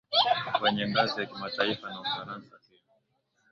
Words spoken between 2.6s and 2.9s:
pia